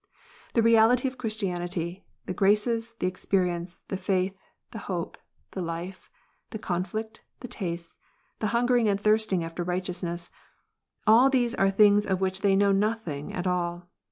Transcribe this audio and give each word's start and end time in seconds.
~The 0.55 0.63
reality 0.63 1.07
of 1.07 1.19
Christianity, 1.19 2.07
the 2.25 2.33
graces, 2.33 2.93
the 2.95 3.05
experience, 3.05 3.81
the 3.87 3.97
faith, 3.97 4.41
the 4.71 4.79
hopes, 4.89 5.19
the 5.51 5.61
life, 5.61 6.09
the 6.49 6.57
conflict, 6.57 7.21
the 7.41 7.47
tastes, 7.47 7.99
the 8.39 8.47
hunger 8.47 8.77
ing 8.77 8.87
and 8.87 8.99
thirsting 8.99 9.43
after 9.43 9.63
righteousness, 9.63 10.31
all 11.05 11.29
these 11.29 11.53
are 11.53 11.69
things 11.69 12.07
of 12.07 12.19
which 12.19 12.41
they 12.41 12.55
know 12.55 12.71
nothing 12.71 13.31
at 13.31 13.45
all. 13.45 13.89